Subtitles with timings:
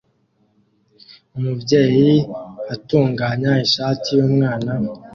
[1.37, 2.13] Umubyeyi
[2.73, 4.91] atunganya ishati yumwana we